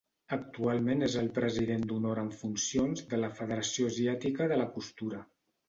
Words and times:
Actualment 0.35 1.05
és 1.07 1.17
el 1.21 1.29
president 1.35 1.83
d'honor 1.91 2.23
en 2.23 2.33
funcions 2.39 3.05
de 3.13 3.21
la 3.21 3.31
Federació 3.43 3.93
Asiàtica 3.95 4.51
de 4.55 4.61
la 4.65 4.69
Costura. 4.77 5.25